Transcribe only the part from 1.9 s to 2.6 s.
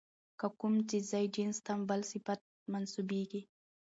صفت